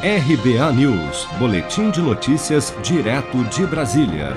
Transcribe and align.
RBA 0.00 0.72
News, 0.74 1.26
Boletim 1.40 1.90
de 1.90 2.00
Notícias, 2.00 2.72
direto 2.84 3.42
de 3.46 3.66
Brasília. 3.66 4.36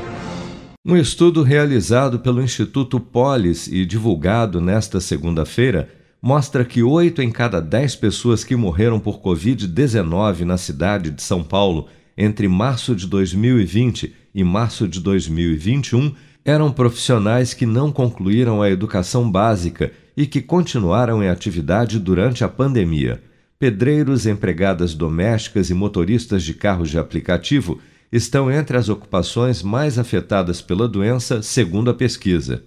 Um 0.84 0.98
estudo 0.98 1.44
realizado 1.44 2.18
pelo 2.18 2.42
Instituto 2.42 3.00
Polis 3.00 3.68
e 3.68 3.86
divulgado 3.86 4.60
nesta 4.60 5.00
segunda-feira 5.00 5.88
mostra 6.20 6.66
que 6.66 6.82
oito 6.82 7.22
em 7.22 7.30
cada 7.30 7.62
dez 7.62 7.96
pessoas 7.96 8.44
que 8.44 8.56
morreram 8.56 9.00
por 9.00 9.22
Covid-19 9.22 10.40
na 10.46 10.58
cidade 10.58 11.12
de 11.12 11.22
São 11.22 11.44
Paulo 11.44 11.86
entre 12.18 12.48
março 12.48 12.96
de 12.96 13.06
2020 13.06 14.16
e 14.34 14.44
março 14.44 14.88
de 14.88 15.00
2021 15.00 16.16
eram 16.44 16.72
profissionais 16.72 17.54
que 17.54 17.68
não 17.68 17.92
concluíram 17.92 18.64
a 18.64 18.72
educação 18.72 19.30
básica 19.30 19.92
e 20.18 20.26
que 20.26 20.42
continuaram 20.42 21.22
em 21.22 21.30
atividade 21.30 22.00
durante 22.00 22.44
a 22.44 22.50
pandemia 22.50 23.22
pedreiros, 23.62 24.26
empregadas 24.26 24.96
domésticas 24.96 25.70
e 25.70 25.74
motoristas 25.76 26.42
de 26.42 26.52
carros 26.52 26.90
de 26.90 26.98
aplicativo 26.98 27.80
estão 28.12 28.52
entre 28.52 28.76
as 28.76 28.90
ocupações 28.90 29.62
mais 29.62 30.00
afetadas 30.00 30.64
pela 30.64 30.88
doença, 30.88 31.44
segundo 31.44 31.92
a 31.92 31.94
pesquisa. 31.94 32.64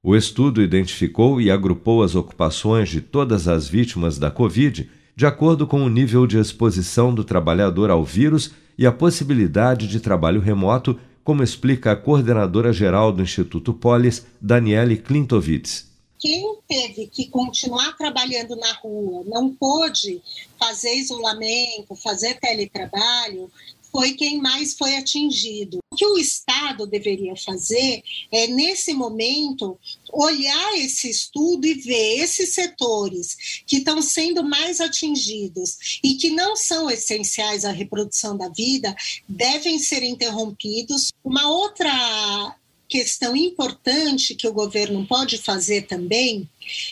O 0.00 0.14
estudo 0.14 0.62
identificou 0.62 1.40
e 1.40 1.50
agrupou 1.50 2.04
as 2.04 2.14
ocupações 2.14 2.88
de 2.88 3.00
todas 3.00 3.48
as 3.48 3.66
vítimas 3.66 4.16
da 4.16 4.30
Covid 4.30 4.88
de 5.16 5.26
acordo 5.26 5.66
com 5.66 5.82
o 5.82 5.88
nível 5.88 6.24
de 6.24 6.38
exposição 6.38 7.12
do 7.12 7.24
trabalhador 7.24 7.90
ao 7.90 8.04
vírus 8.04 8.52
e 8.78 8.86
a 8.86 8.92
possibilidade 8.92 9.88
de 9.88 9.98
trabalho 9.98 10.40
remoto, 10.40 10.96
como 11.24 11.42
explica 11.42 11.90
a 11.90 11.96
coordenadora 11.96 12.72
geral 12.72 13.10
do 13.10 13.22
Instituto 13.24 13.74
Polis, 13.74 14.24
Daniele 14.40 14.98
Klintovitz 14.98 15.87
quem 16.18 16.58
teve 16.66 17.06
que 17.06 17.28
continuar 17.28 17.96
trabalhando 17.96 18.56
na 18.56 18.72
rua, 18.74 19.24
não 19.26 19.54
pôde 19.54 20.20
fazer 20.58 20.94
isolamento, 20.94 21.94
fazer 21.96 22.38
teletrabalho, 22.40 23.50
foi 23.90 24.12
quem 24.12 24.38
mais 24.38 24.74
foi 24.74 24.96
atingido. 24.96 25.78
O 25.92 25.96
que 25.96 26.06
o 26.06 26.18
Estado 26.18 26.86
deveria 26.86 27.34
fazer 27.36 28.02
é, 28.30 28.46
nesse 28.46 28.92
momento, 28.92 29.78
olhar 30.12 30.76
esse 30.76 31.10
estudo 31.10 31.66
e 31.66 31.74
ver 31.74 32.20
esses 32.20 32.54
setores 32.54 33.62
que 33.66 33.78
estão 33.78 34.00
sendo 34.00 34.44
mais 34.44 34.80
atingidos 34.80 36.00
e 36.02 36.14
que 36.14 36.30
não 36.30 36.54
são 36.56 36.90
essenciais 36.90 37.64
à 37.64 37.72
reprodução 37.72 38.36
da 38.36 38.48
vida, 38.48 38.94
devem 39.28 39.78
ser 39.78 40.02
interrompidos. 40.02 41.12
Uma 41.24 41.48
outra 41.50 42.56
questão 42.88 43.36
importante 43.36 44.34
que 44.34 44.48
o 44.48 44.52
governo 44.52 45.06
pode 45.06 45.38
fazer 45.38 45.82
também 45.82 46.48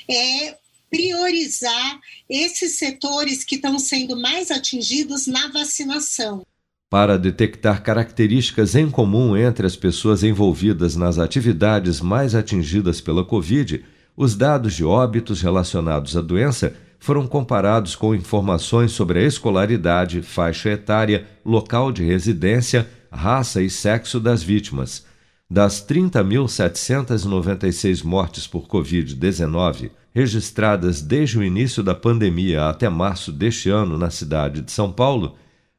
é 0.09 0.57
priorizar 0.91 2.01
esses 2.29 2.79
setores 2.79 3.43
que 3.45 3.57
estão 3.57 3.79
sendo 3.79 4.17
mais 4.17 4.51
atingidos 4.51 5.27
na 5.27 5.49
vacinação. 5.49 6.45
Para 6.89 7.19
detectar 7.19 7.83
características 7.83 8.77
em 8.77 8.89
comum 8.89 9.37
entre 9.37 9.67
as 9.67 9.75
pessoas 9.75 10.23
envolvidas 10.23 10.95
nas 10.95 11.19
atividades 11.19 12.01
mais 12.01 12.35
atingidas 12.35 13.01
pela 13.01 13.25
Covid, 13.25 13.85
os 14.17 14.37
dados 14.37 14.75
de 14.75 14.85
óbitos 14.85 15.43
relacionados 15.43 16.17
à 16.17 16.21
doença 16.21 16.77
foram 16.99 17.27
comparados 17.27 17.95
com 17.97 18.15
informações 18.15 18.93
sobre 18.93 19.19
a 19.19 19.23
escolaridade, 19.23 20.23
faixa 20.23 20.71
etária, 20.71 21.27
local 21.45 21.91
de 21.91 22.05
residência, 22.05 22.89
raça 23.11 23.61
e 23.61 23.69
sexo 23.69 24.21
das 24.21 24.43
vítimas. 24.43 25.05
Das 25.49 25.81
30.796 25.87 28.05
mortes 28.05 28.49
por 28.49 28.67
Covid-19 28.67 29.93
registradas 30.17 31.01
desde 31.03 31.39
o 31.39 31.45
início 31.45 31.83
da 31.83 31.95
pandemia 31.95 32.69
até 32.69 32.89
março 32.89 33.31
deste 33.31 33.69
ano 33.69 33.99
na 33.99 34.11
cidade 34.11 34.63
de 34.63 34.73
São 34.73 34.91
Paulo, 34.91 35.35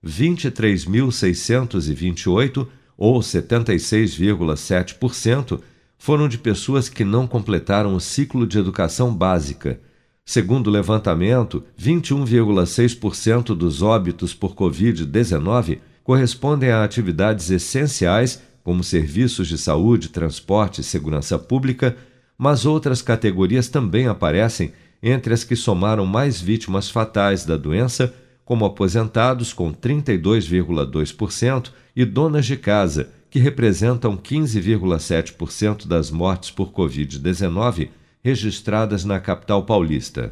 23.628, 0.05 2.67
ou 2.95 3.19
76,7%, 3.19 5.59
foram 5.97 6.29
de 6.29 6.38
pessoas 6.38 6.88
que 6.88 7.03
não 7.03 7.25
completaram 7.25 7.95
o 7.95 8.00
ciclo 8.00 8.45
de 8.45 8.59
educação 8.59 9.11
básica. 9.11 9.79
Segundo 10.23 10.67
o 10.67 10.72
levantamento, 10.72 11.63
21,6% 11.77 13.56
dos 13.56 13.81
óbitos 13.81 14.35
por 14.35 14.56
Covid-19 14.56 15.79
correspondem 16.03 16.69
a 16.69 16.83
atividades 16.83 17.50
essenciais 17.50 18.39
como 18.67 18.83
serviços 18.83 19.47
de 19.47 19.57
saúde, 19.57 20.09
transporte 20.09 20.81
e 20.81 20.83
segurança 20.83 21.39
pública, 21.39 21.95
mas 22.38 22.66
outras 22.66 23.01
categorias 23.01 23.69
também 23.69 24.07
aparecem 24.07 24.73
entre 25.01 25.33
as 25.33 25.45
que 25.45 25.55
somaram 25.55 26.05
mais 26.05 26.41
vítimas 26.41 26.89
fatais 26.89 27.45
da 27.45 27.56
doença, 27.56 28.13
como 28.44 28.66
aposentados, 28.66 29.53
com 29.53 29.73
32,2%, 29.73 31.72
e 31.95 32.03
donas 32.03 32.45
de 32.45 32.57
casa, 32.57 33.09
que 33.29 33.39
representam 33.39 34.17
15,7% 34.17 35.88
das 35.88 36.11
mortes 36.11 36.51
por 36.51 36.73
Covid-19 36.73 37.88
registradas 38.22 39.06
na 39.06 39.17
capital 39.17 39.63
paulista. 39.63 40.31